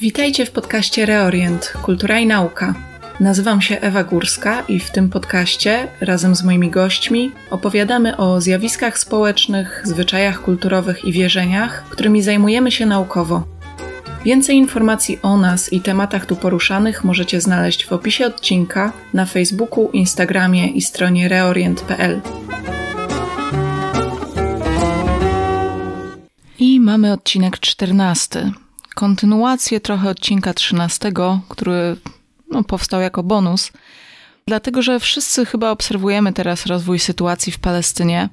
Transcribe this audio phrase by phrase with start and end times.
[0.00, 2.74] Witajcie w podcaście Reorient Kultura i Nauka.
[3.20, 8.98] Nazywam się Ewa Górska i w tym podcaście razem z moimi gośćmi opowiadamy o zjawiskach
[8.98, 13.59] społecznych, zwyczajach kulturowych i wierzeniach, którymi zajmujemy się naukowo.
[14.24, 19.90] Więcej informacji o nas i tematach tu poruszanych możecie znaleźć w opisie odcinka na Facebooku,
[19.92, 22.20] Instagramie i stronie reorient.pl.
[26.58, 28.52] I mamy odcinek 14.
[28.94, 31.12] Kontynuację trochę odcinka 13,
[31.48, 31.96] który
[32.50, 33.72] no, powstał jako bonus,
[34.46, 38.28] dlatego że wszyscy chyba obserwujemy teraz rozwój sytuacji w Palestynie.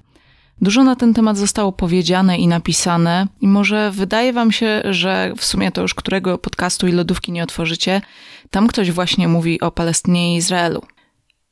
[0.61, 5.45] Dużo na ten temat zostało powiedziane i napisane, i może wydaje Wam się, że w
[5.45, 8.02] sumie to już którego podcastu i lodówki nie otworzycie,
[8.49, 10.81] tam ktoś właśnie mówi o Palestynie i Izraelu.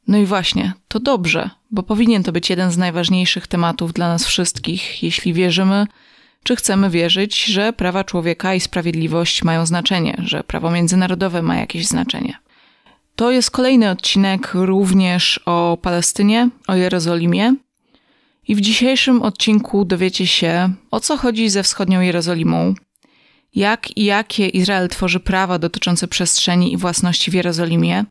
[0.08, 4.26] No i właśnie, to dobrze, bo powinien to być jeden z najważniejszych tematów dla nas
[4.26, 5.88] wszystkich, jeśli wierzymy,
[6.44, 11.88] czy chcemy wierzyć, że prawa człowieka i sprawiedliwość mają znaczenie, że prawo międzynarodowe ma jakieś
[11.88, 12.38] znaczenie.
[13.16, 17.56] To jest kolejny odcinek również o Palestynie, o Jerozolimie.
[18.48, 22.74] I w dzisiejszym odcinku dowiecie się, o co chodzi ze wschodnią Jerozolimą,
[23.56, 28.06] jak i jakie Izrael tworzy prawa dotyczące przestrzeni i własności w Jerozolimie,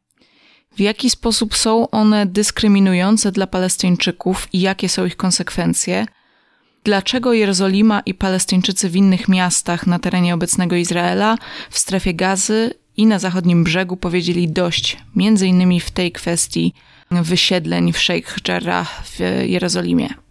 [0.77, 6.07] w jaki sposób są one dyskryminujące dla Palestyńczyków i jakie są ich konsekwencje,
[6.85, 11.37] dlaczego Jerozolima i Palestyńczycy w innych miastach na terenie obecnego Izraela,
[11.71, 16.75] w strefie gazy i na zachodnim brzegu powiedzieli dość, między innymi w tej kwestii
[17.11, 20.24] wysiedleń w Sheikh Jarrah w Jerozolimie.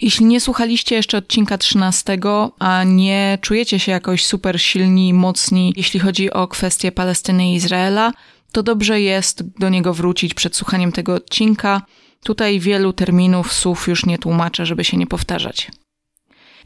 [0.00, 2.18] Jeśli nie słuchaliście jeszcze odcinka 13,
[2.58, 8.12] a nie czujecie się jakoś super silni, mocni, jeśli chodzi o kwestie Palestyny i Izraela,
[8.52, 11.82] to dobrze jest do niego wrócić przed słuchaniem tego odcinka.
[12.24, 15.70] Tutaj wielu terminów, słów już nie tłumaczę, żeby się nie powtarzać.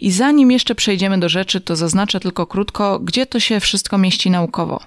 [0.01, 4.31] I zanim jeszcze przejdziemy do rzeczy, to zaznaczę tylko krótko, gdzie to się wszystko mieści
[4.31, 4.81] naukowo.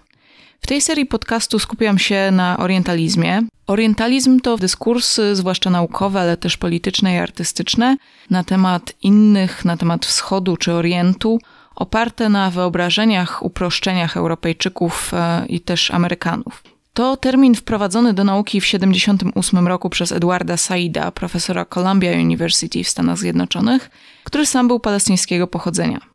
[0.64, 3.42] W tej serii podcastu skupiam się na orientalizmie.
[3.68, 7.98] Orientalizm to dyskursy, zwłaszcza naukowe, ale też polityczne i artystyczne,
[8.30, 11.40] na temat innych, na temat wschodu czy orientu,
[11.76, 16.64] oparte na wyobrażeniach, uproszczeniach Europejczyków e, i też Amerykanów.
[16.94, 22.90] To termin wprowadzony do nauki w 1978 roku przez Edwarda Saida, profesora Columbia University w
[22.90, 23.90] Stanach Zjednoczonych,
[24.24, 26.13] który sam był palestyńskiego pochodzenia.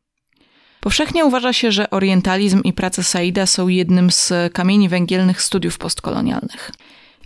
[0.80, 6.70] Powszechnie uważa się, że orientalizm i prace Saida są jednym z kamieni węgielnych studiów postkolonialnych.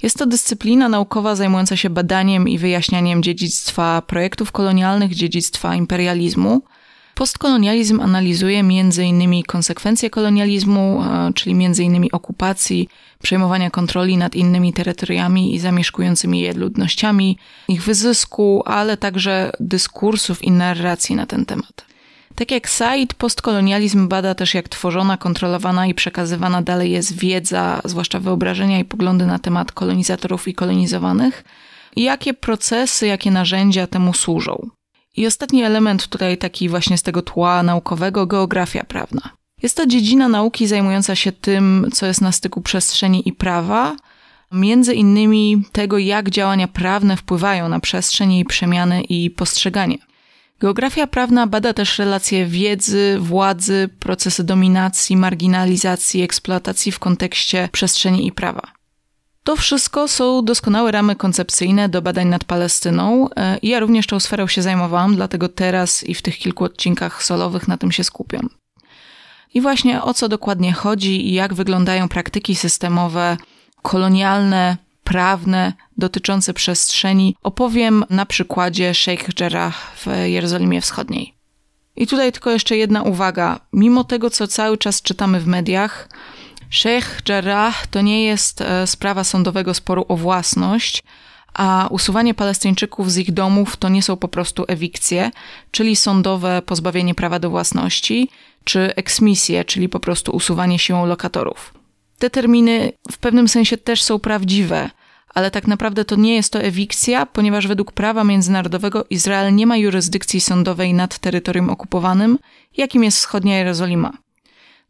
[0.03, 6.63] Jest to dyscyplina naukowa zajmująca się badaniem i wyjaśnianiem dziedzictwa projektów kolonialnych, dziedzictwa imperializmu.
[7.15, 9.43] Postkolonializm analizuje m.in.
[9.43, 12.07] konsekwencje kolonializmu, e, czyli m.in.
[12.13, 12.89] okupacji,
[13.23, 20.51] przejmowania kontroli nad innymi terytoriami i zamieszkującymi je ludnościami, ich wyzysku, ale także dyskursów i
[20.51, 21.92] narracji na ten temat.
[22.35, 28.21] Tak jak Said, postkolonializm bada też jak tworzona, kontrolowana i przekazywana dalej jest wiedza, zwłaszcza
[28.21, 31.45] wyobrażenia i poglądy na temat kolonizatorów i kolonizowanych,
[31.97, 34.69] i jakie procesy, jakie narzędzia temu służą.
[35.17, 39.31] I ostatni element tutaj taki właśnie z tego tła naukowego, geografia prawna.
[39.63, 43.97] Jest to dziedzina nauki zajmująca się tym, co jest na styku przestrzeni i prawa,
[44.53, 49.99] między innymi tego, jak działania prawne wpływają na przestrzeń, jej przemiany i postrzeganie.
[50.63, 58.33] Geografia prawna bada też relacje wiedzy, władzy, procesy dominacji, marginalizacji, eksploatacji w kontekście przestrzeni i
[58.33, 58.63] prawa.
[59.45, 64.47] To wszystko są doskonałe ramy koncepcyjne do badań nad Palestyną e, ja również tą sferą
[64.47, 68.49] się zajmowałam, dlatego teraz i w tych kilku odcinkach solowych na tym się skupiam.
[69.55, 73.37] I właśnie o co dokładnie chodzi i jak wyglądają praktyki systemowe
[73.83, 74.77] kolonialne,
[75.13, 81.35] prawne dotyczące przestrzeni opowiem na przykładzie Sheikh Jarrah w Jerozolimie Wschodniej.
[81.97, 83.61] I tutaj tylko jeszcze jedna uwaga.
[83.73, 86.09] Mimo tego, co cały czas czytamy w mediach,
[86.71, 91.03] Sheikh Jarrah to nie jest e, sprawa sądowego sporu o własność,
[91.55, 95.31] a usuwanie Palestyńczyków z ich domów to nie są po prostu ewikcje,
[95.71, 98.29] czyli sądowe pozbawienie prawa do własności,
[98.65, 101.75] czy eksmisje, czyli po prostu usuwanie siłą lokatorów.
[102.19, 104.91] Te terminy w pewnym sensie też są prawdziwe,
[105.35, 109.77] ale tak naprawdę to nie jest to ewikcja, ponieważ według prawa międzynarodowego Izrael nie ma
[109.77, 112.39] jurysdykcji sądowej nad terytorium okupowanym,
[112.77, 114.13] jakim jest wschodnia Jerozolima.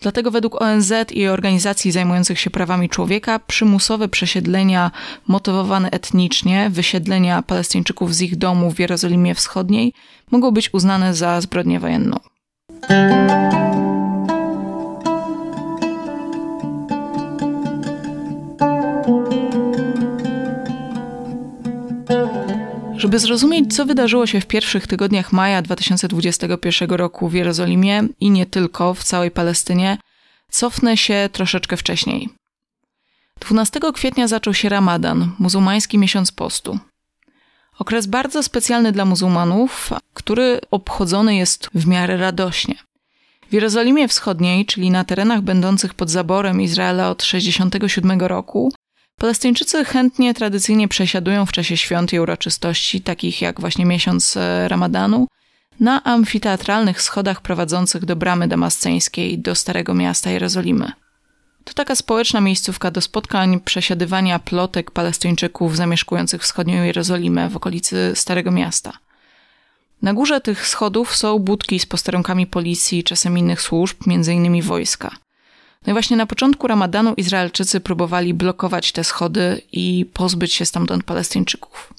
[0.01, 4.91] Dlatego według ONZ i organizacji zajmujących się prawami człowieka przymusowe przesiedlenia
[5.29, 9.93] motywowane etnicznie, wysiedlenia Palestyńczyków z ich domów w Jerozolimie Wschodniej
[10.31, 12.21] mogą być uznane za zbrodnię wojenną.
[23.03, 28.47] Żeby zrozumieć, co wydarzyło się w pierwszych tygodniach maja 2021 roku w Jerozolimie i nie
[28.47, 29.99] tylko, w całej Palestynie,
[30.51, 32.29] cofnę się troszeczkę wcześniej.
[33.41, 36.79] 12 kwietnia zaczął się Ramadan, muzułmański miesiąc postu.
[37.79, 42.75] Okres bardzo specjalny dla muzułmanów, który obchodzony jest w miarę radośnie.
[43.51, 48.73] W Jerozolimie Wschodniej, czyli na terenach będących pod zaborem Izraela od 67 roku,
[49.19, 55.29] Palestyńczycy chętnie tradycyjnie przesiadują w czasie świąt i uroczystości, takich jak właśnie miesiąc e, Ramadanu,
[55.81, 60.93] na amfiteatralnych schodach prowadzących do bramy damasceńskiej do Starego Miasta Jerozolimy.
[61.65, 68.51] To taka społeczna miejscówka do spotkań, przesiadywania plotek Palestyńczyków zamieszkujących wschodnią Jerozolimę w okolicy Starego
[68.51, 68.93] Miasta.
[70.03, 74.63] Na górze tych schodów są budki z posterunkami policji i czasem innych służb, m.in.
[74.63, 75.17] wojska.
[75.87, 81.05] No i właśnie na początku Ramadanu Izraelczycy próbowali blokować te schody i pozbyć się stamtąd
[81.05, 81.95] Palestyńczyków.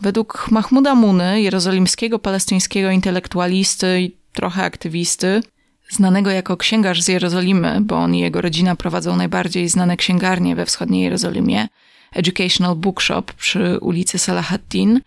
[0.00, 5.42] Według Mahmuda Muny, jerozolimskiego palestyńskiego intelektualisty i trochę aktywisty,
[5.90, 10.66] znanego jako księgarz z Jerozolimy, bo on i jego rodzina prowadzą najbardziej znane księgarnie we
[10.66, 11.68] wschodniej Jerozolimie,
[12.12, 15.00] Educational Bookshop przy ulicy Salahaddin,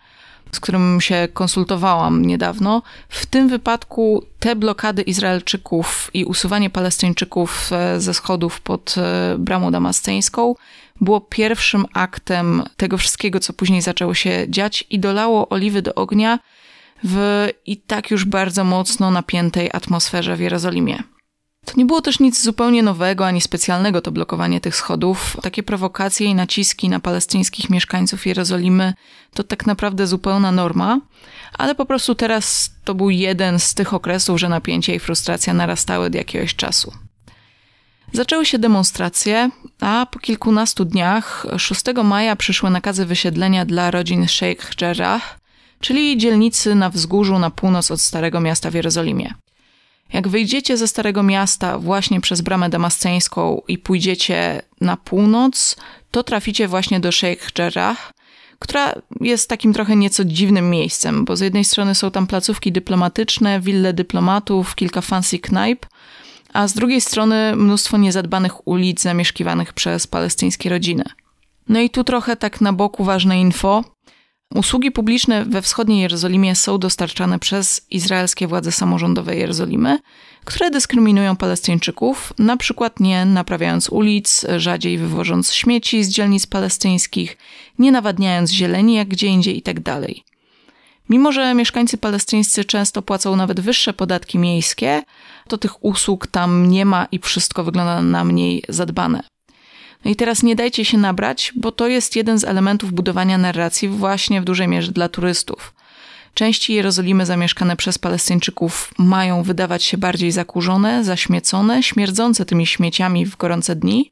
[0.52, 2.82] z którym się konsultowałam niedawno.
[3.10, 9.72] W tym wypadku te blokady Izraelczyków i usuwanie Palestyńczyków e, ze schodów pod e, bramą
[9.72, 10.56] damasceńską
[11.02, 16.40] było pierwszym aktem tego wszystkiego, co później zaczęło się dziać i dolało oliwy do ognia
[17.04, 21.04] w i tak już bardzo mocno napiętej atmosferze w Jerozolimie.
[21.66, 25.38] To nie było też nic zupełnie nowego ani specjalnego to blokowanie tych schodów.
[25.42, 28.94] Takie prowokacje i naciski na palestyńskich mieszkańców Jerozolimy
[29.34, 31.00] to tak naprawdę zupełna norma,
[31.54, 36.06] ale po prostu teraz to był jeden z tych okresów, że napięcie i frustracja narastały
[36.06, 36.94] od jakiegoś czasu.
[38.14, 39.50] Zaczęły się demonstracje,
[39.82, 45.40] a po kilkunastu dniach, 6 maja, przyszły nakazy wysiedlenia dla rodzin Sheikh Jarrah,
[45.80, 49.34] czyli dzielnicy na wzgórzu na północ od Starego Miasta w Jerozolimie.
[50.14, 55.76] Jak wyjdziecie ze Starego Miasta właśnie przez bramę damasceńską i pójdziecie na północ,
[56.12, 58.14] to traficie właśnie do Sheikh Jarrah,
[58.60, 63.60] która jest takim trochę nieco dziwnym miejscem, bo z jednej strony są tam placówki dyplomatyczne,
[63.60, 65.86] wille dyplomatów, kilka fancy knajp,
[66.54, 71.04] a z drugiej strony mnóstwo niezadbanych ulic zamieszkiwanych przez palestyńskie rodziny.
[71.70, 73.84] No i tu trochę tak na boku ważne info.
[74.56, 80.00] Usługi publiczne we wschodniej Jerozolimie są dostarczane przez izraelskie władze samorządowe Jerozolimy,
[80.46, 87.38] które dyskryminują Palestyńczyków, na przykład nie naprawiając ulic, rzadziej wywożąc śmieci z dzielnic palestyńskich,
[87.80, 89.82] nie nawadniając zieleni jak gdzie indziej itd.
[89.84, 90.02] Tak
[91.10, 95.04] Mimo, że mieszkańcy palestyńscy często płacą nawet wyższe podatki miejskie,
[95.48, 99.24] to tych usług tam nie ma i wszystko wygląda na mniej zadbane.
[100.06, 103.88] No i teraz nie dajcie się nabrać, bo to jest jeden z elementów budowania narracji
[103.88, 105.74] właśnie w dużej mierze dla turystów.
[106.34, 113.38] Części Jerozolimy zamieszkane przez Palestyńczyków mają wydawać się bardziej zakurzone, zaśmiecone, śmierdzące tymi śmieciami w
[113.38, 114.12] gorące dni,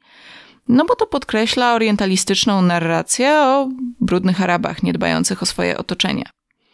[0.68, 3.68] no bo to podkreśla orientalistyczną narrację o
[4.00, 6.24] brudnych Arabach niedbających o swoje otoczenie.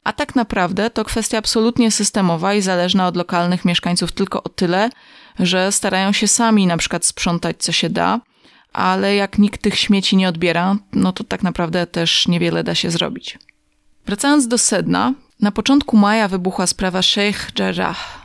[0.04, 4.90] A tak naprawdę to kwestia absolutnie systemowa i zależna od lokalnych mieszkańców tylko o tyle,
[5.38, 8.20] że starają się sami na przykład sprzątać co się da,
[8.74, 12.90] ale jak nikt tych śmieci nie odbiera, no to tak naprawdę też niewiele da się
[12.90, 13.38] zrobić.
[14.06, 18.24] Wracając do sedna, na początku maja wybuchła sprawa Sheikh Jarrah.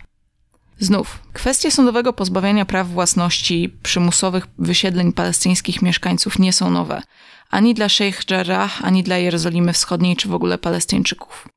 [0.80, 7.02] Znów, kwestie sądowego pozbawiania praw własności przymusowych wysiedleń palestyńskich mieszkańców nie są nowe.
[7.50, 11.48] Ani dla Sheikh Jarrah, ani dla Jerozolimy Wschodniej, czy w ogóle Palestyńczyków.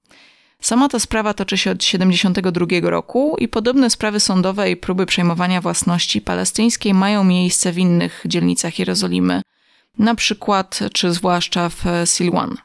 [0.63, 5.61] Sama ta sprawa toczy się od 1972 roku i podobne sprawy sądowe i próby przejmowania
[5.61, 9.43] własności palestyńskiej mają miejsce w innych dzielnicach Jerozolimy,
[9.99, 12.57] na przykład czy zwłaszcza w Silwan.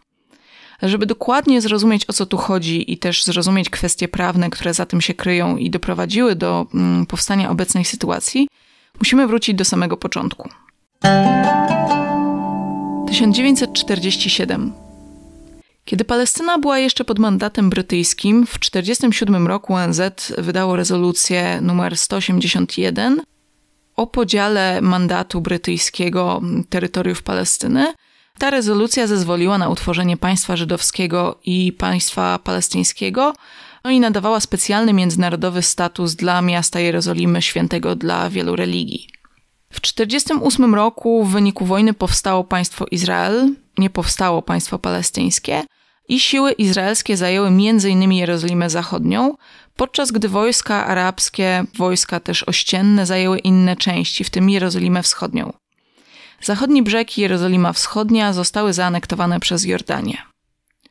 [0.82, 5.02] Żeby dokładnie zrozumieć o co tu chodzi i też zrozumieć kwestie prawne, które za tym
[5.02, 8.48] się kryją i doprowadziły do mm, powstania obecnej sytuacji,
[9.00, 10.50] musimy wrócić do samego początku.
[13.08, 14.87] 1947
[15.88, 20.02] kiedy Palestyna była jeszcze pod mandatem brytyjskim, w 1947 roku ONZ
[20.38, 23.22] wydało rezolucję numer 181
[23.96, 27.94] o podziale mandatu brytyjskiego terytoriów Palestyny.
[28.40, 33.34] Ta rezolucja zezwoliła na utworzenie państwa żydowskiego i państwa palestyńskiego,
[33.84, 39.08] no i nadawała specjalny międzynarodowy status dla miasta Jerozolimy, świętego dla wielu religii.
[39.70, 45.64] W 1948 roku w wyniku wojny powstało państwo Izrael, nie powstało państwo palestyńskie,
[46.08, 48.12] i siły izraelskie zajęły m.in.
[48.12, 49.36] Jerozolimę Zachodnią,
[49.76, 55.54] podczas gdy wojska arabskie, wojska też ościenne zajęły inne części, w tym Jerozolimę Wschodnią.
[56.42, 60.18] Zachodni brzeg i Jerozolima Wschodnia zostały zaanektowane przez Jordanię.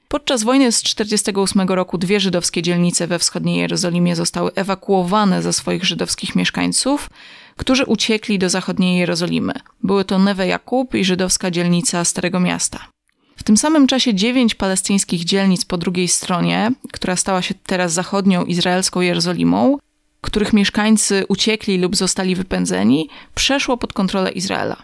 [0.08, 5.84] Podczas wojny z 1948 roku dwie żydowskie dzielnice we wschodniej Jerozolimie zostały ewakuowane ze swoich
[5.84, 7.10] żydowskich mieszkańców,
[7.56, 9.52] którzy uciekli do zachodniej Jerozolimy.
[9.82, 12.95] Były to Neve Jakub i żydowska dzielnica Starego Miasta.
[13.36, 18.44] W tym samym czasie dziewięć palestyńskich dzielnic po drugiej stronie, która stała się teraz zachodnią
[18.44, 19.78] izraelską Jerozolimą,
[20.20, 24.76] których mieszkańcy uciekli lub zostali wypędzeni, przeszło pod kontrolę Izraela.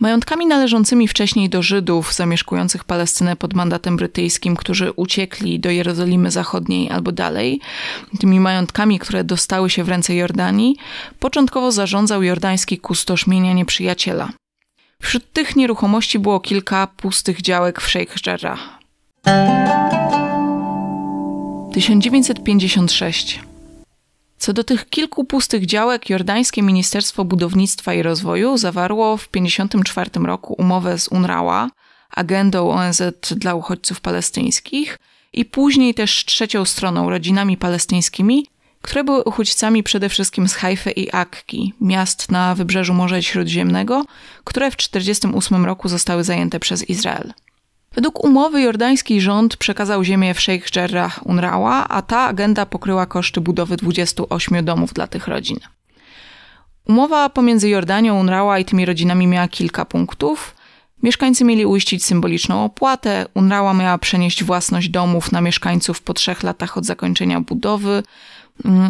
[0.00, 6.90] Majątkami należącymi wcześniej do Żydów zamieszkujących Palestynę pod mandatem brytyjskim, którzy uciekli do Jerozolimy Zachodniej
[6.90, 7.60] albo dalej,
[8.20, 10.76] tymi majątkami, które dostały się w ręce Jordanii,
[11.20, 14.32] początkowo zarządzał jordański kustosz mienia nieprzyjaciela.
[15.02, 18.78] Wśród tych nieruchomości było kilka pustych działek w Sheikh Jarrah.
[21.74, 23.40] 1956
[24.38, 30.54] co do tych kilku pustych działek, jordańskie Ministerstwo Budownictwa i Rozwoju zawarło w 1954 roku
[30.58, 31.68] umowę z UNRWA,
[32.10, 33.02] agendą ONZ
[33.36, 34.98] dla uchodźców palestyńskich,
[35.32, 38.46] i później też trzecią stroną, rodzinami palestyńskimi,
[38.82, 44.04] które były uchodźcami przede wszystkim z Hajfy i Akki, miast na wybrzeżu Morza Śródziemnego,
[44.44, 47.32] które w 1948 roku zostały zajęte przez Izrael.
[47.94, 53.40] Według umowy jordański rząd przekazał ziemię w Sheikh Jarrah UNRWA, a ta agenda pokryła koszty
[53.40, 55.58] budowy 28 domów dla tych rodzin.
[56.88, 60.54] Umowa pomiędzy Jordanią, UNRWA i tymi rodzinami miała kilka punktów.
[61.02, 66.78] Mieszkańcy mieli uiścić symboliczną opłatę, UNRWA miała przenieść własność domów na mieszkańców po trzech latach
[66.78, 68.02] od zakończenia budowy,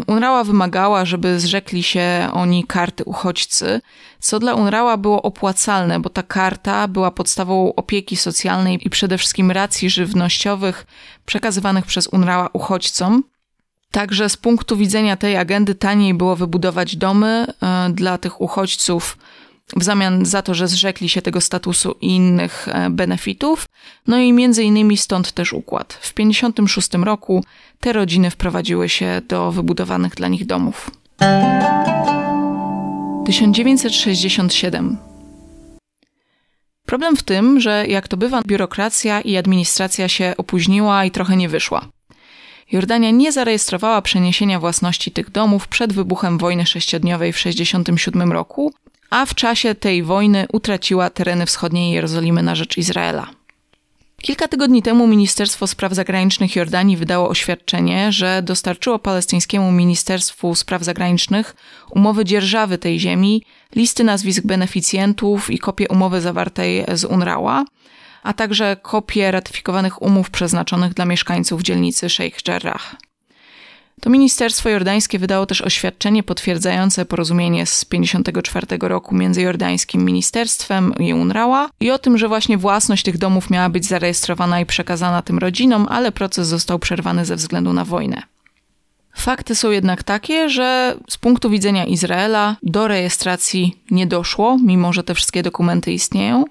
[0.07, 3.81] UNRWA wymagała, żeby zrzekli się oni karty uchodźcy,
[4.21, 9.51] co dla UNRWA było opłacalne, bo ta karta była podstawą opieki socjalnej i przede wszystkim
[9.51, 10.87] racji żywnościowych
[11.27, 13.25] przekazywanych przez UNRWA uchodźcom.
[13.91, 19.17] Także z punktu widzenia tej agendy taniej było wybudować domy e, dla tych uchodźców
[19.77, 23.67] w zamian za to, że zrzekli się tego statusu i innych e, benefitów.
[24.07, 25.93] No i między innymi stąd też układ.
[25.93, 27.45] W 1956 roku
[27.81, 30.91] te rodziny wprowadziły się do wybudowanych dla nich domów.
[33.27, 34.99] 1967
[36.87, 41.49] Problem w tym, że jak to bywa, biurokracja i administracja się opóźniła i trochę nie
[41.49, 41.89] wyszła.
[42.73, 48.73] Jordania nie zarejestrowała przeniesienia własności tych domów przed wybuchem wojny sześciodniowej w 1967 roku,
[49.13, 53.27] a w czasie tej wojny utraciła tereny wschodniej Jerozolimy na rzecz Izraela.
[54.23, 61.57] Kilka tygodni temu Ministerstwo Spraw Zagranicznych Jordanii wydało oświadczenie, że dostarczyło palestyńskiemu Ministerstwu Spraw Zagranicznych
[61.91, 63.43] umowy dzierżawy tej ziemi,
[63.75, 67.65] listy nazwisk beneficjentów i kopie umowy zawartej z UNRWA,
[68.23, 72.97] a także kopie ratyfikowanych umów przeznaczonych dla mieszkańców dzielnicy Sheikh Jarrah.
[74.03, 81.15] To ministerstwo jordańskie wydało też oświadczenie potwierdzające porozumienie z 1954 roku między jordańskim ministerstwem i
[81.15, 85.39] UNRWA i o tym, że właśnie własność tych domów miała być zarejestrowana i przekazana tym
[85.39, 88.23] rodzinom, ale proces został przerwany ze względu na wojnę.
[89.15, 95.05] Fakty są jednak takie, że z punktu widzenia Izraela do rejestracji nie doszło, mimo że
[95.05, 96.45] te wszystkie dokumenty istnieją.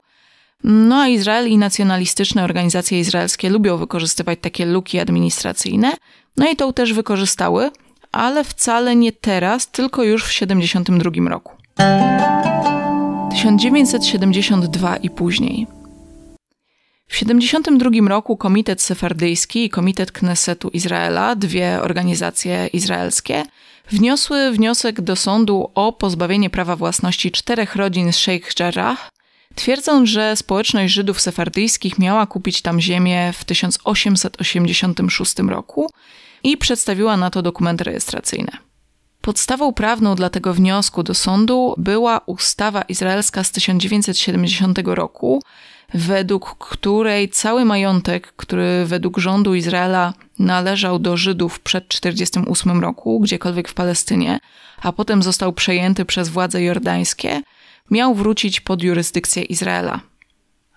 [0.64, 5.94] No a Izrael i nacjonalistyczne organizacje izraelskie lubią wykorzystywać takie luki administracyjne,
[6.38, 7.72] no i to też wykorzystały,
[8.12, 11.56] ale wcale nie teraz, tylko już w 1972 roku.
[13.32, 15.68] 1972 i później.
[17.08, 23.44] W 1972 roku Komitet Sefardyjski i Komitet Knesetu Izraela, dwie organizacje izraelskie,
[23.90, 29.10] wniosły wniosek do sądu o pozbawienie prawa własności czterech rodzin z Sheikh Jarrah,
[29.56, 35.90] twierdząc, że społeczność Żydów sefardyjskich miała kupić tam ziemię w 1886 roku
[36.44, 38.52] i przedstawiła na to dokumenty rejestracyjne.
[39.22, 45.42] Podstawą prawną dla tego wniosku do sądu była ustawa izraelska z 1970 roku,
[45.94, 53.70] według której cały majątek, który według rządu Izraela należał do Żydów przed 1948 roku, gdziekolwiek
[53.70, 54.40] w Palestynie,
[54.82, 57.42] a potem został przejęty przez władze jordańskie,
[57.92, 60.00] miał wrócić pod jurysdykcję Izraela.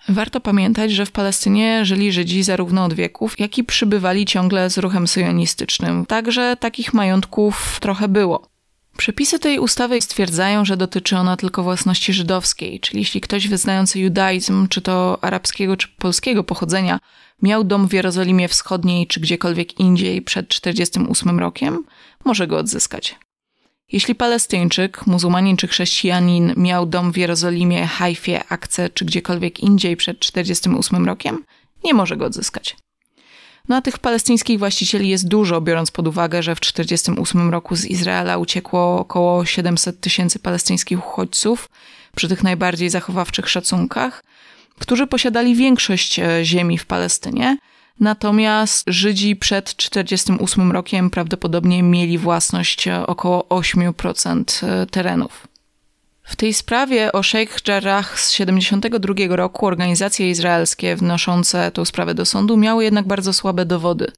[0.08, 4.78] Warto pamiętać, że w Palestynie żyli Żydzi zarówno od wieków, jak i przybywali ciągle z
[4.78, 6.06] ruchem syjonistycznym.
[6.06, 8.49] Także takich majątków trochę było.
[8.96, 14.68] Przepisy tej ustawy stwierdzają, że dotyczy ona tylko własności żydowskiej, czyli jeśli ktoś wyznający judaizm,
[14.68, 16.99] czy to arabskiego, czy polskiego pochodzenia,
[17.42, 21.84] miał dom w Jerozolimie Wschodniej, czy gdziekolwiek indziej przed 1948 rokiem,
[22.25, 23.16] może go odzyskać.
[23.93, 30.19] Jeśli Palestyńczyk, muzułmanin czy chrześcijanin miał dom w Jerozolimie, Hajfie, Akce czy gdziekolwiek indziej przed
[30.19, 31.45] 1948 rokiem,
[31.85, 32.76] nie może go odzyskać.
[33.69, 37.85] No a tych palestyńskich właścicieli jest dużo, biorąc pod uwagę, że w 1948 roku z
[37.85, 41.71] Izraela uciekło około 700 tysięcy palestyńskich uchodźców
[42.17, 44.25] przy tych najbardziej zachowawczych szacunkach,
[44.79, 47.57] którzy posiadali większość e, ziemi w Palestynie,
[48.01, 55.49] Natomiast Żydzi przed 1948 rokiem prawdopodobnie mieli własność około 8% e, terenów.
[56.23, 62.27] W tej sprawie o Sheikh Jarrah z 1972 roku organizacje izraelskie wnoszące tę sprawę do
[62.27, 64.13] sądu miały jednak bardzo słabe dowody.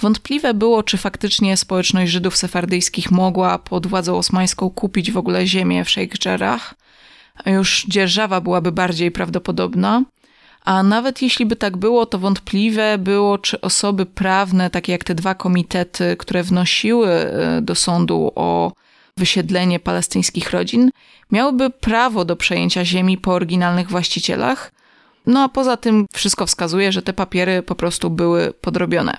[0.00, 5.84] Wątpliwe było, czy faktycznie społeczność Żydów sefardyjskich mogła pod władzą osmańską kupić w ogóle ziemię
[5.84, 6.74] w Sheikh Jarrah.
[7.46, 10.02] Już dzierżawa byłaby bardziej prawdopodobna.
[10.64, 15.14] A nawet jeśli by tak było, to wątpliwe było, czy osoby prawne, takie jak te
[15.14, 18.72] dwa komitety, które wnosiły e, do sądu o
[19.16, 20.90] wysiedlenie palestyńskich rodzin,
[21.32, 24.72] miałyby prawo do przejęcia ziemi po oryginalnych właścicielach.
[25.26, 29.16] No a poza tym wszystko wskazuje, że te papiery po prostu były podrobione.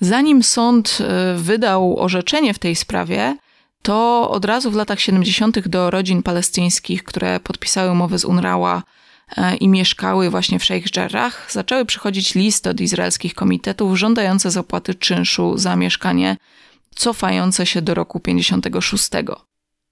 [0.00, 3.36] Zanim sąd e, wydał orzeczenie w tej sprawie,
[3.82, 5.68] to od razu w latach 70.
[5.68, 8.82] do rodzin palestyńskich, które podpisały umowę z UNRWA
[9.60, 15.58] i mieszkały właśnie w Sheikh Jarrah, zaczęły przychodzić listy od izraelskich komitetów żądające zapłaty czynszu
[15.58, 16.36] za mieszkanie
[16.94, 19.10] cofające się do roku 56.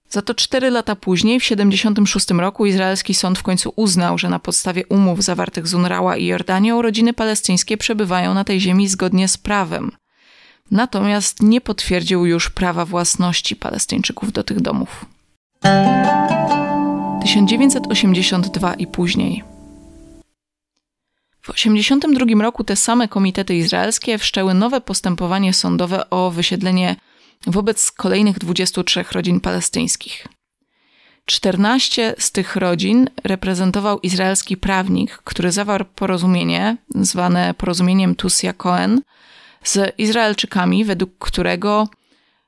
[0.09, 4.39] Za to cztery lata później, w 76 roku, izraelski sąd w końcu uznał, że na
[4.39, 9.37] podstawie umów zawartych z UNRWA i Jordanią rodziny palestyńskie przebywają na tej ziemi zgodnie z
[9.37, 9.91] prawem.
[10.71, 15.05] Natomiast nie potwierdził już prawa własności Palestyńczyków do tych domów.
[17.27, 19.43] 1982 i później.
[21.41, 26.95] W 1982 roku te same komitety izraelskie wszczęły nowe postępowanie sądowe o wysiedlenie
[27.47, 30.27] wobec kolejnych 23 rodzin palestyńskich.
[31.25, 39.01] 14 z tych rodzin reprezentował izraelski prawnik, który zawarł porozumienie, zwane porozumieniem Tusia Cohen,
[39.63, 41.87] z Izraelczykami, według którego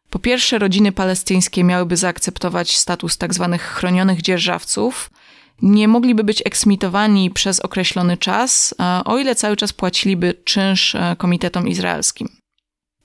[0.10, 3.48] po pierwsze rodziny palestyńskie miałyby zaakceptować status tzw.
[3.52, 5.10] Tak chronionych dzierżawców,
[5.62, 8.76] nie mogliby być eksmitowani przez określony czas,
[9.06, 12.30] o ile cały czas płaciliby czynsz e, komitetom izraelskim.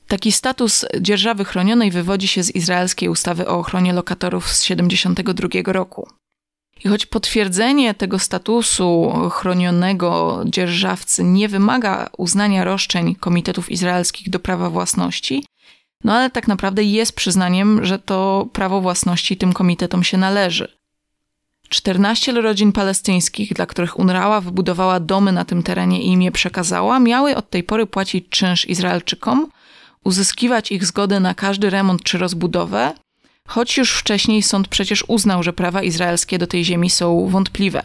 [0.09, 6.09] Taki status dzierżawy chronionej wywodzi się z izraelskiej ustawy o ochronie lokatorów z 1972 roku.
[6.85, 14.71] I choć potwierdzenie tego statusu chronionego dzierżawcy nie wymaga uznania roszczeń komitetów izraelskich do prawa
[14.71, 15.45] własności,
[16.05, 20.69] no ale tak naprawdę jest przyznaniem, że to prawo własności tym komitetom się należy.
[21.69, 27.01] 14 rodzin palestyńskich, dla których UNRWA wybudowała domy na tym terenie i im je przekazała,
[27.01, 29.47] miały od tej pory płacić czynsz Izraelczykom,
[30.05, 32.93] uzyskiwać ich zgodę na każdy remont czy rozbudowę,
[33.49, 37.83] choć już wcześniej sąd przecież uznał, że prawa izraelskie do tej ziemi są wątpliwe.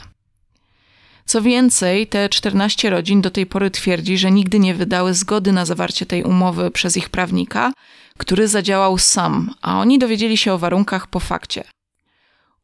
[1.29, 5.65] Co więcej, te 14 rodzin do tej pory twierdzi, że nigdy nie wydały zgody na
[5.65, 7.73] zawarcie tej umowy przez ich prawnika,
[8.17, 11.63] który zadziałał sam, a oni dowiedzieli się o warunkach po fakcie.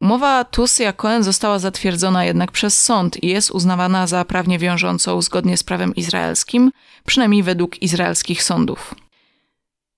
[0.00, 5.56] Umowa Tusia Cohen została zatwierdzona jednak przez sąd i jest uznawana za prawnie wiążącą zgodnie
[5.56, 6.70] z prawem izraelskim,
[7.04, 8.94] przynajmniej według izraelskich sądów.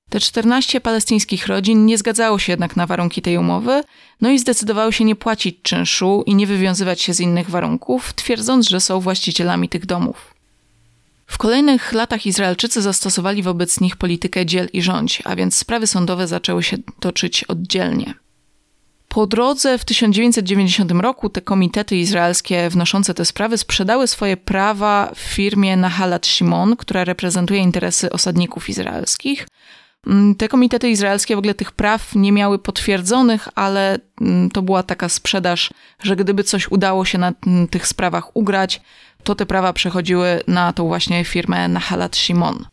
[0.09, 3.83] Te 14 palestyńskich rodzin nie zgadzało się jednak na warunki tej umowy,
[4.21, 8.69] no i zdecydowały się nie płacić czynszu i nie wywiązywać się z innych warunków, twierdząc,
[8.69, 10.35] że są właścicielami tych domów.
[11.27, 16.27] W kolejnych latach Izraelczycy zastosowali wobec nich politykę dziel i rządź, a więc sprawy sądowe
[16.27, 18.15] zaczęły się toczyć oddzielnie.
[19.09, 25.77] Po drodze w 1990 roku te komitety izraelskie wnoszące te sprawy sprzedały swoje prawa firmie
[25.77, 29.47] Nahalat Shimon, która reprezentuje interesy osadników izraelskich,
[30.39, 35.09] te komitety izraelskie w ogóle tych praw nie miały potwierdzonych, ale mm, to była taka
[35.09, 35.71] sprzedaż,
[36.03, 38.81] że gdyby coś udało się na mm, tych sprawach ugrać,
[39.25, 42.67] to te prawa przechodziły na tą właśnie firmę Nahalat Shimon.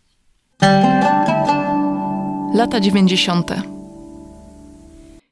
[2.53, 3.51] Lata 90.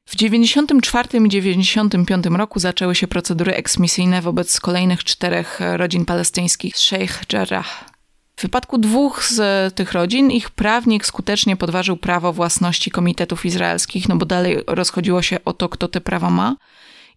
[0.05, 6.79] W 94 i 95 roku zaczęły się procedury eksmisyjne wobec kolejnych czterech rodzin palestyńskich z
[6.79, 7.92] Sheikh Jarrah.
[8.35, 14.15] W wypadku dwóch z tych rodzin ich prawnik skutecznie podważył prawo własności komitetów izraelskich, no
[14.15, 16.55] bo dalej rozchodziło się o to, kto te prawa ma.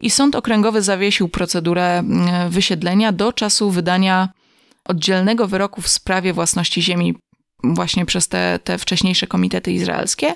[0.00, 4.29] I sąd okręgowy zawiesił procedurę mm, wysiedlenia do czasu wydania
[4.85, 7.14] oddzielnego wyroku w sprawie własności ziemi
[7.64, 10.35] właśnie przez te, te wcześniejsze komitety izraelskie.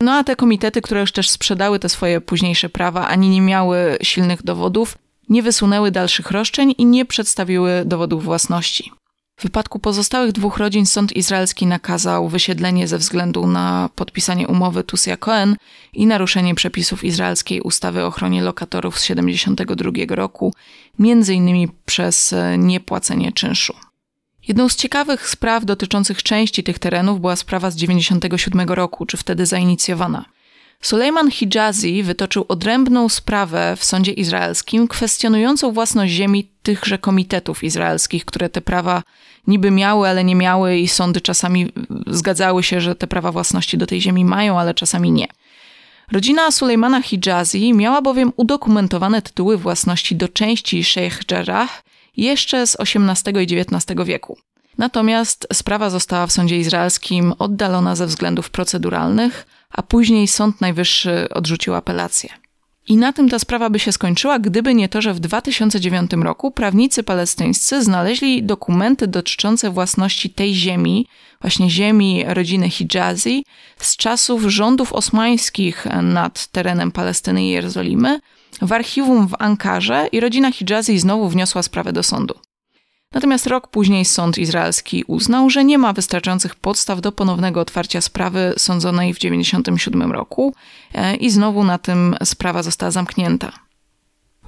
[0.00, 3.98] No a te komitety, które już też sprzedały te swoje późniejsze prawa, ani nie miały
[4.02, 8.92] silnych dowodów, nie wysunęły dalszych roszczeń i nie przedstawiły dowodów własności.
[9.40, 15.16] W wypadku pozostałych dwóch rodzin sąd izraelski nakazał wysiedlenie ze względu na podpisanie umowy Tusia
[15.16, 15.56] Cohen
[15.92, 20.54] i naruszenie przepisów izraelskiej ustawy o ochronie lokatorów z 1972 roku,
[20.98, 23.74] między innymi przez e, niepłacenie czynszu.
[24.48, 29.46] Jedną z ciekawych spraw dotyczących części tych terenów była sprawa z 1997 roku, czy wtedy
[29.46, 30.24] zainicjowana.
[30.80, 38.48] Sulejman Hijazi wytoczył odrębną sprawę w sądzie izraelskim, kwestionującą własność ziemi tychże komitetów izraelskich, które
[38.48, 39.02] te prawa
[39.46, 41.72] niby miały, ale nie miały, i sądy czasami
[42.06, 45.26] zgadzały się, że te prawa własności do tej ziemi mają, ale czasami nie.
[46.12, 51.82] Rodzina Sulejmana Hijazi miała bowiem udokumentowane tytuły własności do części Sheikh Jarrah
[52.16, 54.38] jeszcze z XVIII i XIX wieku.
[54.78, 61.74] Natomiast sprawa została w sądzie izraelskim oddalona ze względów proceduralnych, a później Sąd Najwyższy odrzucił
[61.74, 62.30] apelację.
[62.88, 66.50] I na tym ta sprawa by się skończyła, gdyby nie to, że w 2009 roku
[66.50, 71.06] prawnicy palestyńscy znaleźli dokumenty dotyczące własności tej ziemi,
[71.40, 73.44] właśnie ziemi rodziny Hijazi,
[73.76, 78.20] z czasów rządów osmańskich nad terenem Palestyny i Jerozolimy,
[78.62, 82.34] w archiwum w Ankarze i rodzina Hijazi znowu wniosła sprawę do sądu.
[83.14, 88.54] Natomiast rok później sąd izraelski uznał, że nie ma wystarczających podstaw do ponownego otwarcia sprawy
[88.58, 90.54] sądzonej w 1997 roku
[90.94, 93.52] e, i znowu na tym sprawa została zamknięta.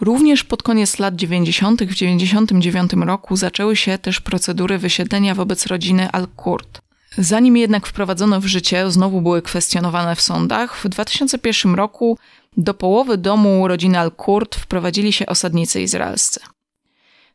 [0.00, 1.82] Również pod koniec lat 90.
[1.82, 6.80] w 1999 roku zaczęły się też procedury wysiedlenia wobec rodziny Al-Kurd.
[7.18, 10.76] Zanim jednak wprowadzono w życie, znowu były kwestionowane w sądach.
[10.76, 12.18] W 2001 roku
[12.56, 16.40] do połowy domu rodziny Al-Kurd wprowadzili się osadnicy izraelscy.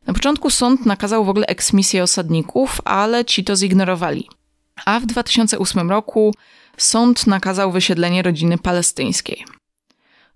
[0.08, 4.28] Na początku sąd nakazał w ogóle eksmisję osadników, ale ci to zignorowali.
[4.84, 6.34] A w 2008 roku
[6.76, 9.44] sąd nakazał wysiedlenie rodziny palestyńskiej.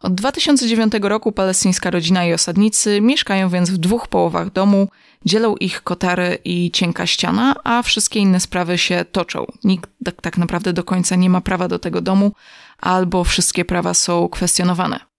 [0.01, 4.89] Od 2009 roku palestyńska rodzina i osadnicy mieszkają więc w dwóch połowach domu,
[5.25, 9.47] dzielą ich kotary i cienka ściana, a wszystkie inne sprawy się toczą.
[9.65, 12.33] Nikt tak, tak naprawdę do końca nie ma prawa do tego domu,
[12.79, 15.12] albo wszystkie prawa są kwestionowane.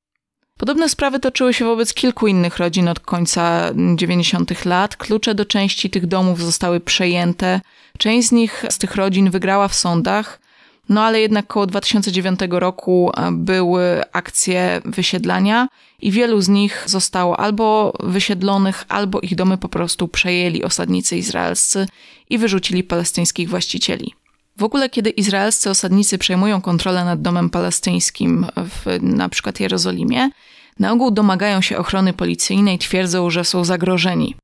[0.58, 4.66] Podobne sprawy toczyły się wobec kilku innych rodzin od końca 90.
[4.66, 4.98] lat.
[4.98, 7.62] Klucze do części tych domów zostały przejęte.
[7.98, 10.40] Część z nich, z tych rodzin wygrała w sądach,
[10.90, 15.68] no ale jednak koło 2009 roku e, były akcje wysiedlania
[16.02, 21.88] i wielu z nich zostało albo wysiedlonych, albo ich domy po prostu przejęli osadnicy izraelscy
[22.30, 24.14] i wyrzucili palestyńskich właścicieli.
[24.58, 30.30] W ogóle, kiedy izraelscy osadnicy przejmują kontrolę nad domem palestyńskim w na przykład Jerozolimie,
[30.80, 34.36] na ogół domagają się ochrony policyjnej, twierdzą, że są zagrożeni.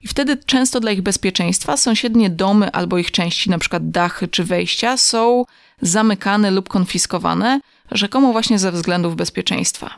[0.00, 3.78] I wtedy często dla ich bezpieczeństwa sąsiednie domy albo ich części, np.
[3.80, 5.44] dachy czy wejścia, są
[5.80, 9.90] zamykane lub konfiskowane, rzekomo właśnie ze względów bezpieczeństwa.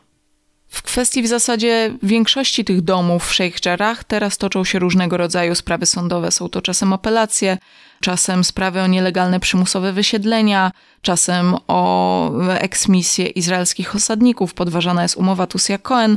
[0.68, 5.54] W kwestii w zasadzie większości tych domów w Sheikh Jarrah teraz toczą się różnego rodzaju
[5.54, 6.30] sprawy sądowe.
[6.30, 7.58] Są to czasem apelacje,
[8.00, 16.16] czasem sprawy o nielegalne przymusowe wysiedlenia, czasem o eksmisję izraelskich osadników, podważana jest umowa Tusia-Cohen.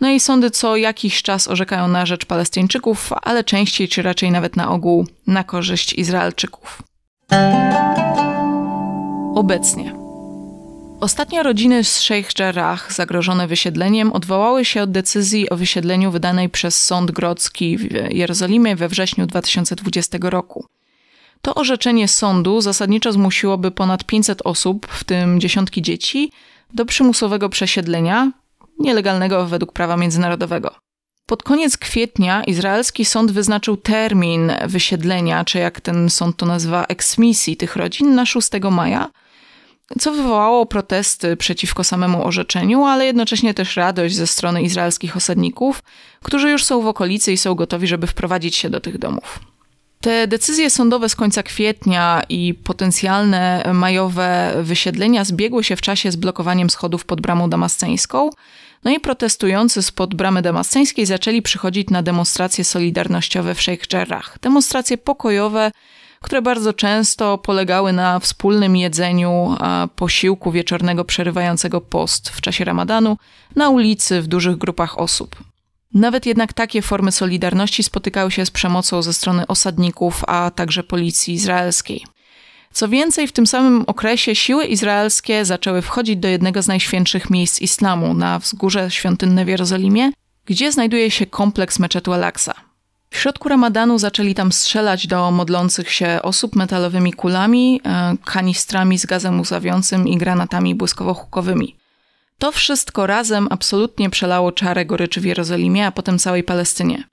[0.00, 4.56] No i sądy co jakiś czas orzekają na rzecz Palestyńczyków, ale częściej czy raczej nawet
[4.56, 6.82] na ogół na korzyść Izraelczyków.
[9.34, 9.94] Obecnie
[11.00, 16.84] Ostatnio rodziny z Sheikh Jarrah zagrożone wysiedleniem odwołały się od decyzji o wysiedleniu wydanej przez
[16.84, 20.66] Sąd Grodzki w Jerozolimie we wrześniu 2020 roku.
[21.44, 26.32] To orzeczenie sądu zasadniczo zmusiłoby ponad 500 osób, w tym dziesiątki dzieci,
[26.74, 28.32] do przymusowego przesiedlenia,
[28.78, 30.74] nielegalnego według prawa międzynarodowego.
[31.26, 37.56] Pod koniec kwietnia izraelski sąd wyznaczył termin wysiedlenia, czy jak ten sąd to nazywa, eksmisji
[37.56, 39.08] tych rodzin na 6 maja–
[40.00, 45.82] co wywołało protesty przeciwko samemu orzeczeniu, ale jednocześnie też radość ze strony izraelskich osadników,
[46.22, 49.53] którzy już są w okolicy i są gotowi, żeby wprowadzić się do tych domów.
[50.04, 56.16] Te decyzje sądowe z końca kwietnia i potencjalne majowe wysiedlenia zbiegły się w czasie z
[56.16, 58.30] blokowaniem schodów pod bramą damasceńską.
[58.84, 64.38] No i protestujący spod bramy damasceńskiej zaczęli przychodzić na demonstracje solidarnościowe w Sheikh Jarrah.
[64.42, 65.70] Demonstracje pokojowe,
[66.20, 69.56] które bardzo często polegały na wspólnym jedzeniu
[69.96, 73.16] posiłku wieczornego przerywającego post w czasie ramadanu
[73.56, 75.53] na ulicy w dużych grupach osób.
[75.94, 81.34] Nawet jednak takie formy solidarności spotykały się z przemocą ze strony osadników, a także policji
[81.34, 82.04] izraelskiej.
[82.72, 87.60] Co więcej, w tym samym okresie siły izraelskie zaczęły wchodzić do jednego z najświętszych miejsc
[87.60, 90.12] islamu na wzgórze świątynne w Jerozolimie,
[90.46, 92.54] gdzie znajduje się kompleks meczetu Al-Aqsa.
[93.10, 99.06] W środku ramadanu zaczęli tam strzelać do modlących się osób metalowymi kulami, e, kanistrami z
[99.06, 101.83] gazem łzawiącym i granatami błyskowo-hukowymi.
[102.38, 107.04] To wszystko razem absolutnie przelało czarę goryczy w Jerozolimie, a potem całej Palestynie.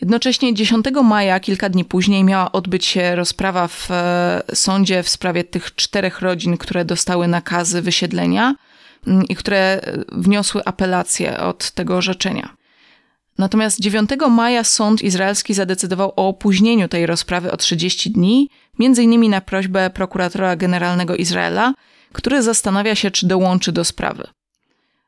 [0.00, 5.44] Jednocześnie 10 maja, kilka dni później, miała odbyć się rozprawa w e, sądzie w sprawie
[5.44, 8.54] tych czterech rodzin, które dostały nakazy wysiedlenia
[9.06, 9.80] mm, i które e,
[10.12, 12.56] wniosły apelację od tego orzeczenia.
[13.38, 19.28] Natomiast 9 maja sąd izraelski zadecydował o opóźnieniu tej rozprawy o 30 dni, między innymi
[19.28, 21.74] na prośbę prokuratora generalnego Izraela,
[22.12, 24.28] który zastanawia się, czy dołączy do sprawy.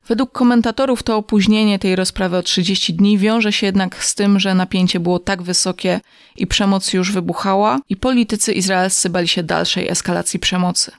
[0.09, 4.55] Według komentatorów to opóźnienie tej rozprawy o 30 dni wiąże się jednak z tym, że
[4.55, 6.01] napięcie było tak wysokie
[6.37, 10.93] i przemoc już wybuchała, i politycy izraelscy bali się dalszej eskalacji przemocy.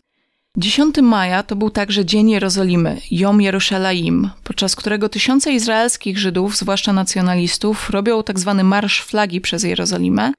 [0.58, 6.94] 10 maja to był także Dzień Jerozolimy, Jom Jerusalem, podczas którego tysiące izraelskich Żydów, zwłaszcza
[6.94, 8.54] nacjonalistów, robią tzw.
[8.58, 10.32] Tak Marsz Flagi przez Jerozolimę,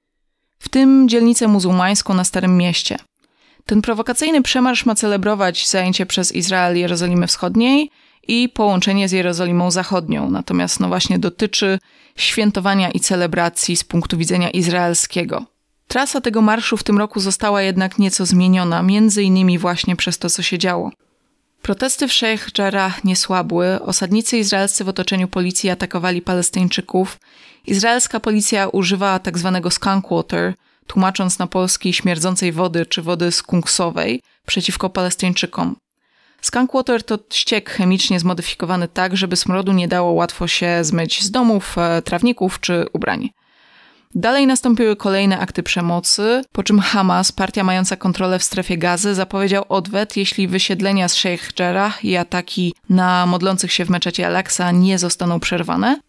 [0.59, 2.97] w tym dzielnicę muzułmańską na Starym Mieście.
[3.67, 7.91] Ten prowokacyjny przemarsz ma celebrować zajęcie przez Izrael Jerozolimy Wschodniej
[8.29, 11.79] i połączenie z Jerozolimą Zachodnią, natomiast no właśnie dotyczy
[12.17, 15.47] świętowania i celebracji z punktu widzenia izraelskiego.
[15.89, 20.31] Trasa tego marszu w tym roku została jednak nieco zmieniona, między innymi właśnie przez to,
[20.31, 20.91] co się działo.
[21.63, 27.19] Protesty w Sheikh Jarrah nie słabły, osadnicy izraelscy w otoczeniu policji atakowali Palestyńczyków.
[27.67, 29.61] Izraelska policja używała tzw.
[29.63, 30.55] Tak skunk water,
[30.87, 35.77] tłumacząc na polski śmierdzącej wody czy wody skunksowej, przeciwko Palestyńczykom.
[36.45, 41.31] Skunk water to ściek chemicznie zmodyfikowany tak, żeby smrodu nie dało łatwo się zmyć z
[41.31, 43.31] domów, e, trawników czy ubrań.
[44.15, 49.65] Dalej nastąpiły kolejne akty przemocy, po czym Hamas, partia mająca kontrolę w strefie gazy, zapowiedział
[49.69, 54.99] odwet, jeśli wysiedlenia z Sheikh Jarrah i ataki na modlących się w meczecie Al-Aqsa nie
[54.99, 56.01] zostaną przerwane.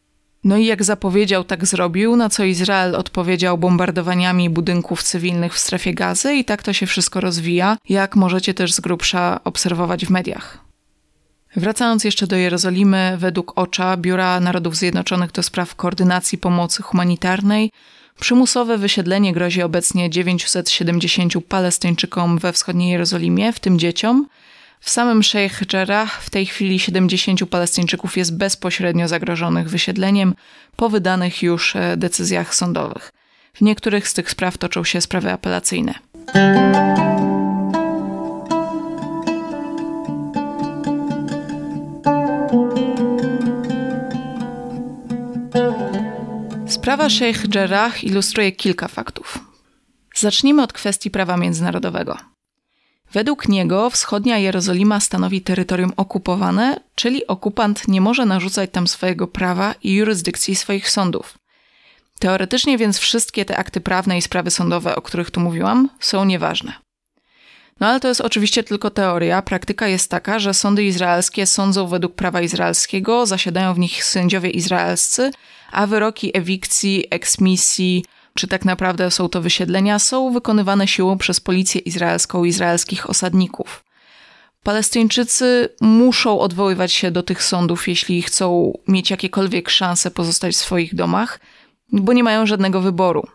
[0.46, 5.94] No i jak zapowiedział, tak zrobił, na co Izrael odpowiedział bombardowaniami budynków cywilnych w strefie
[5.94, 10.58] gazy i tak to się wszystko rozwija, jak możecie też z grubsza obserwować w mediach.
[11.56, 17.72] Wracając jeszcze do Jerozolimy, według OCZA, Biura Narodów Zjednoczonych do spraw koordynacji pomocy humanitarnej,
[18.20, 24.28] przymusowe wysiedlenie grozi obecnie 970 Palestyńczykom we wschodniej Jerozolimie, w tym dzieciom.
[24.80, 30.36] W samym Sheikh Jarrah w tej chwili 70 Palestyńczyków jest bezpośrednio zagrożonych wysiedleniem
[30.76, 33.12] po wydanych już e, decyzjach sądowych.
[33.54, 35.94] W niektórych z tych spraw toczą się sprawy apelacyjne.
[46.68, 49.40] Sprawa Sheikh Jarrah ilustruje kilka faktów.
[50.16, 52.35] Zacznijmy od kwestii prawa międzynarodowego.
[53.16, 59.76] Według niego wschodnia Jerozolima stanowi terytorium okupowane, czyli okupant nie może narzucać tam swojego prawa
[59.84, 61.38] i jurysdykcji swoich sądów.
[62.20, 66.74] Teoretycznie więc wszystkie te akty prawne i sprawy sądowe, o których tu mówiłam, są nieważne.
[67.80, 69.42] No ale to jest oczywiście tylko teoria.
[69.42, 75.32] Praktyka jest taka, że sądy izraelskie sądzą według prawa izraelskiego, zasiadają w nich sędziowie izraelscy,
[75.72, 78.06] a wyroki ewikcji, eksmisji,
[78.38, 83.84] czy tak naprawdę są to wysiedlenia, są wykonywane siłą przez policję izraelską izraelskich osadników.
[84.64, 90.96] Palestyńczycy muszą odwoływać się do tych sądów, jeśli chcą mieć jakiekolwiek szanse pozostać w swoich
[90.96, 91.40] domach,
[91.92, 93.28] bo nie mają żadnego wyboru.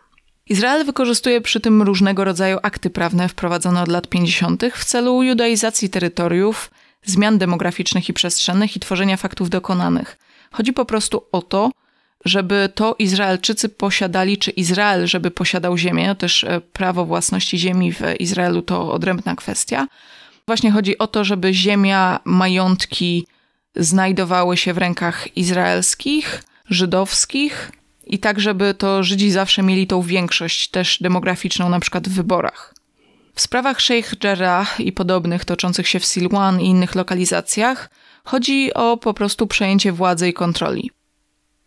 [0.49, 4.63] Izrael wykorzystuje przy tym różnego rodzaju akty prawne wprowadzone od lat 50.
[4.73, 6.71] w celu judaizacji terytoriów,
[7.05, 10.17] zmian demograficznych i przestrzennych i tworzenia faktów dokonanych.
[10.51, 11.71] Chodzi po prostu o to,
[12.25, 18.01] żeby to Izraelczycy posiadali, czy Izrael, żeby posiadał ziemię, też e, prawo własności ziemi w
[18.19, 19.87] Izraelu to odrębna kwestia.
[20.47, 23.27] Właśnie chodzi o to, żeby ziemia, majątki
[23.75, 27.71] znajdowały się w rękach izraelskich, żydowskich
[28.05, 32.73] i tak, żeby to Żydzi zawsze mieli tą większość też demograficzną, na przykład w wyborach.
[33.35, 37.89] W sprawach Sheikh Jarrah i podobnych toczących się w Silwan i innych lokalizacjach
[38.23, 40.91] chodzi o po prostu przejęcie władzy i kontroli.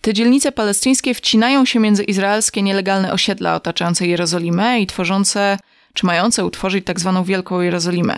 [0.05, 5.59] Te dzielnice palestyńskie wcinają się między izraelskie nielegalne osiedla otaczające Jerozolimę i tworzące,
[5.93, 8.17] czy mające utworzyć tak zwaną Wielką Jerozolimę.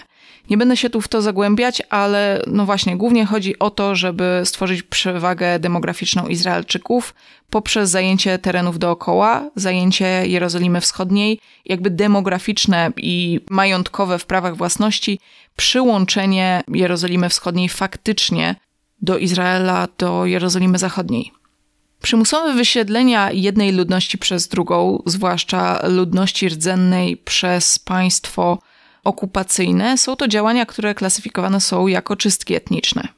[0.51, 4.43] Nie będę się tu w to zagłębiać, ale no właśnie, głównie chodzi o to, żeby
[4.45, 7.15] stworzyć przewagę demograficzną Izraelczyków
[7.51, 15.21] poprzez zajęcie terenów dookoła, zajęcie Jerozolimy Wschodniej, jakby demograficzne i majątkowe w prawach własności,
[15.57, 18.55] przyłączenie Jerozolimy Wschodniej faktycznie
[19.03, 21.46] do Izraela, do Jerozolimy Zachodniej.
[22.07, 28.59] Przymusowe wysiedlenia jednej ludności przez drugą, zwłaszcza ludności rdzennej przez państwo
[29.05, 33.09] okupacyjne, są to działania, które klasyfikowane są jako czystki etniczne.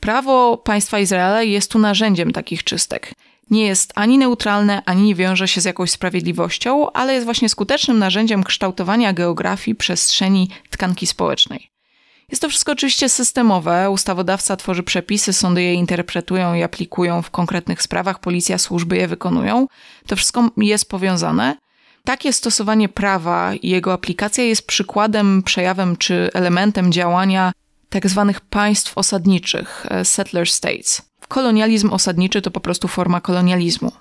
[0.00, 3.12] Prawo państwa Izraela jest tu narzędziem takich czystek.
[3.50, 7.98] Nie jest ani neutralne, ani nie wiąże się z jakąś sprawiedliwością, ale jest właśnie skutecznym
[7.98, 11.70] narzędziem kształtowania geografii przestrzeni tkanki społecznej.
[12.30, 13.90] Jest to wszystko oczywiście systemowe.
[13.90, 19.66] Ustawodawca tworzy przepisy, sądy je interpretują i aplikują w konkretnych sprawach, policja, służby je wykonują.
[20.06, 21.56] To wszystko jest powiązane.
[22.04, 27.52] Takie stosowanie prawa i jego aplikacja jest przykładem, przejawem czy elementem działania
[27.88, 31.02] tak zwanych państw osadniczych, e, settler states.
[31.28, 33.92] Kolonializm osadniczy to po prostu forma kolonializmu.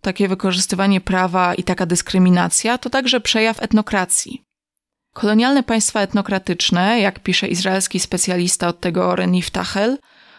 [0.00, 4.47] Takie wykorzystywanie prawa i taka dyskryminacja to także przejaw etnokracji.
[5.12, 9.98] Kolonialne państwa etnokratyczne, jak pisze izraelski specjalista od tego Renif Tachel,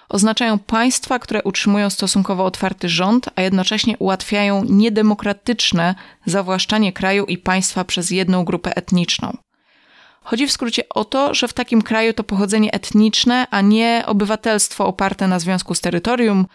[0.10, 7.84] oznaczają państwa, które utrzymują stosunkowo otwarty rząd, a jednocześnie ułatwiają niedemokratyczne zawłaszczanie kraju i państwa
[7.84, 9.38] przez jedną grupę etniczną.
[10.24, 14.86] Chodzi w skrócie o to, że w takim kraju to pochodzenie etniczne, a nie obywatelstwo
[14.86, 16.46] oparte na związku z terytorium,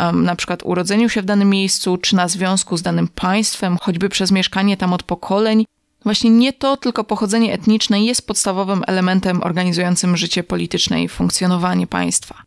[0.00, 4.08] um, na przykład urodzeniu się w danym miejscu, czy na związku z danym państwem, choćby
[4.08, 5.64] przez mieszkanie tam od pokoleń.
[6.04, 12.42] Właśnie nie to, tylko pochodzenie etniczne jest podstawowym elementem organizującym życie polityczne i funkcjonowanie państwa.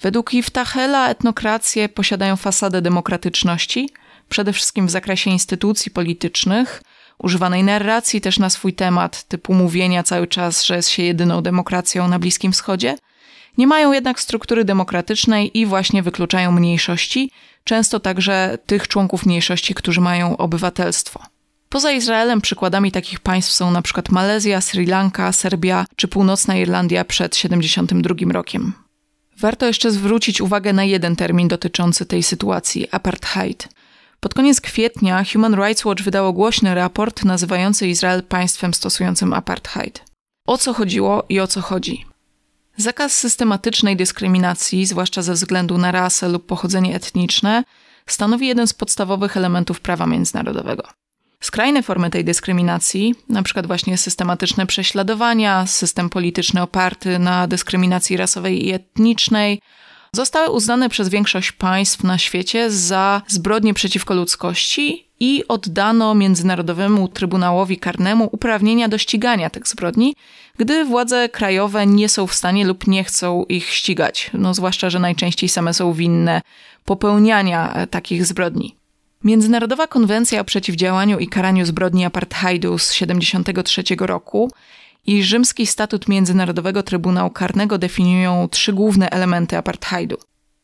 [0.00, 3.90] Według Iftachela etnokracje posiadają fasadę demokratyczności,
[4.28, 6.82] przede wszystkim w zakresie instytucji politycznych,
[7.18, 12.08] używanej narracji też na swój temat, typu mówienia cały czas, że jest się jedyną demokracją
[12.08, 12.96] na Bliskim Wschodzie.
[13.58, 17.30] Nie mają jednak struktury demokratycznej i właśnie wykluczają mniejszości,
[17.64, 21.37] często także tych członków mniejszości, którzy mają obywatelstwo.
[21.68, 24.02] Poza Izraelem przykładami takich państw są np.
[24.10, 28.72] Malezja, Sri Lanka, Serbia czy Północna Irlandia przed 1972 rokiem.
[29.38, 33.68] Warto jeszcze zwrócić uwagę na jeden termin dotyczący tej sytuacji apartheid.
[34.20, 40.04] Pod koniec kwietnia Human Rights Watch wydało głośny raport nazywający Izrael państwem stosującym apartheid.
[40.46, 42.06] O co chodziło i o co chodzi?
[42.76, 47.64] Zakaz systematycznej dyskryminacji, zwłaszcza ze względu na rasę lub pochodzenie etniczne,
[48.06, 50.88] stanowi jeden z podstawowych elementów prawa międzynarodowego.
[51.40, 53.62] Skrajne formy tej dyskryminacji, np.
[53.62, 59.60] właśnie systematyczne prześladowania, system polityczny oparty na dyskryminacji rasowej i etnicznej,
[60.12, 67.78] zostały uznane przez większość państw na świecie za zbrodnie przeciwko ludzkości i oddano Międzynarodowemu Trybunałowi
[67.78, 70.14] Karnemu uprawnienia do ścigania tych zbrodni,
[70.56, 74.98] gdy władze krajowe nie są w stanie lub nie chcą ich ścigać, no zwłaszcza, że
[74.98, 76.40] najczęściej same są winne
[76.84, 78.76] popełniania takich zbrodni.
[79.24, 84.50] Międzynarodowa Konwencja o Przeciwdziałaniu i Karaniu Zbrodni Apartheidu z 1973 roku
[85.06, 90.16] i rzymski statut Międzynarodowego Trybunału Karnego definiują trzy główne elementy apartheidu.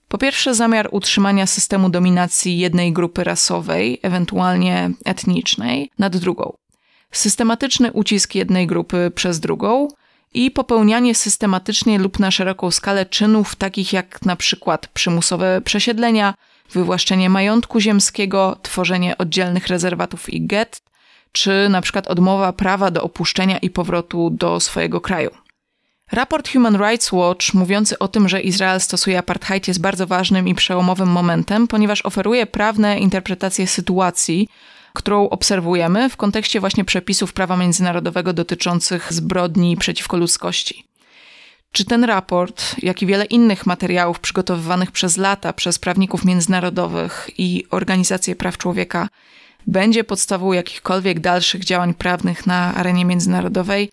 [0.08, 6.52] Po pierwsze, zamiar utrzymania systemu dominacji jednej grupy rasowej, ewentualnie etnicznej, nad drugą.
[7.10, 9.88] Systematyczny ucisk jednej grupy przez drugą
[10.34, 16.34] i popełnianie systematycznie lub na szeroką skalę czynów takich jak na przykład przymusowe przesiedlenia,
[16.72, 20.82] wywłaszczenie majątku ziemskiego, tworzenie oddzielnych rezerwatów i gett,
[21.32, 25.30] czy na przykład odmowa prawa do opuszczenia i powrotu do swojego kraju.
[26.12, 30.54] Raport Human Rights Watch mówiący o tym, że Izrael stosuje apartheid jest bardzo ważnym i
[30.54, 34.48] przełomowym momentem, ponieważ oferuje prawne interpretacje sytuacji,
[34.92, 40.84] którą obserwujemy w kontekście właśnie przepisów prawa międzynarodowego dotyczących zbrodni przeciwko ludzkości.
[41.74, 47.64] Czy ten raport, jak i wiele innych materiałów przygotowywanych przez lata przez prawników międzynarodowych i
[47.70, 49.08] organizacje praw człowieka
[49.66, 53.90] będzie podstawą jakichkolwiek dalszych działań prawnych na arenie międzynarodowej,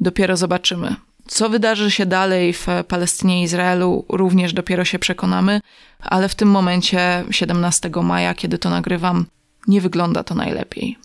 [0.00, 0.96] dopiero zobaczymy.
[1.26, 5.60] Co wydarzy się dalej w Palestynie i Izraelu, również dopiero się przekonamy,
[6.00, 9.26] ale w tym momencie, 17 maja, kiedy to nagrywam,
[9.66, 10.98] nie wygląda to najlepiej.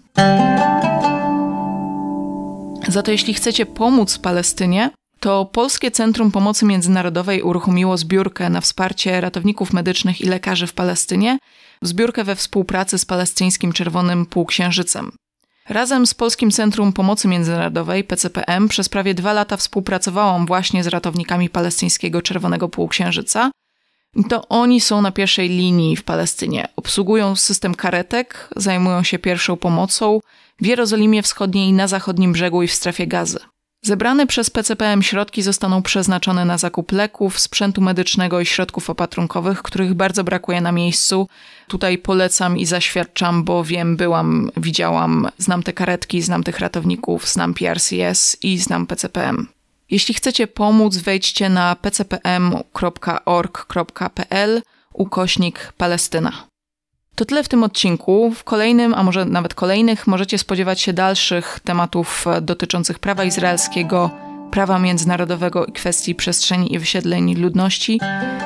[2.88, 9.22] Za to, jeśli chcecie pomóc Palestynie, to Polskie Centrum Pomocy Międzynarodowej uruchomiło zbiórkę na wsparcie
[9.22, 11.38] ratowników medycznych i lekarzy w Palestynie
[11.82, 15.12] zbiórkę we współpracy z palestyńskim Czerwonym Półksiężycem.
[15.70, 21.50] Razem z Polskim Centrum Pomocy Międzynarodowej PCPM przez prawie dwa lata współpracowałam właśnie z ratownikami
[21.50, 23.52] palestyńskiego Czerwonego Półksiężyca.
[24.30, 26.68] To oni są na pierwszej linii w Palestynie.
[26.76, 30.20] Obsługują system karetek, zajmują się pierwszą pomocą
[30.62, 33.40] w Jerozolimie Wschodniej, na zachodnim brzegu i w strefie gazy.
[33.82, 39.94] Zebrane przez PCPM środki zostaną przeznaczone na zakup leków, sprzętu medycznego i środków opatrunkowych, których
[39.94, 41.28] bardzo brakuje na miejscu.
[41.68, 47.54] Tutaj polecam i zaświadczam, bo wiem, byłam, widziałam, znam te karetki, znam tych ratowników, znam
[47.54, 49.48] PRCS i znam PCPM.
[49.90, 52.62] Jeśli chcecie pomóc, wejdźcie na pcpm.org.pl
[54.94, 56.49] ukośnik Palestyna.
[57.16, 58.32] To tyle w tym odcinku.
[58.32, 64.10] W kolejnym, a może nawet kolejnych, możecie spodziewać się dalszych tematów dotyczących prawa izraelskiego,
[64.52, 68.00] prawa międzynarodowego i kwestii przestrzeni i wysiedleń ludności.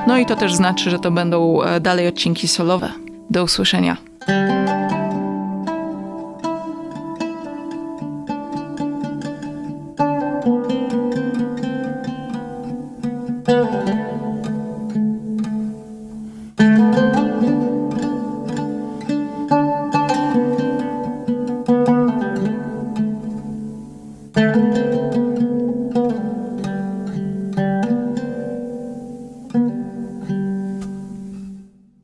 [0.07, 2.93] No i to też znaczy, że to będą e, dalej odcinki solowe.
[3.29, 3.97] Do usłyszenia.